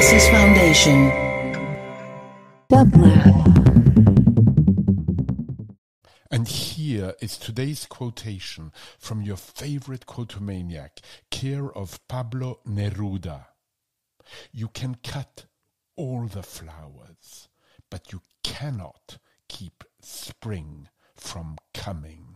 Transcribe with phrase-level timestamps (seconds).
[0.00, 1.10] Genesis Foundation.
[6.30, 11.00] And here is today's quotation from your favorite quotomaniac,
[11.30, 13.48] care of Pablo Neruda.
[14.52, 15.44] You can cut
[15.96, 17.48] all the flowers,
[17.90, 19.18] but you cannot
[19.50, 22.29] keep spring from coming.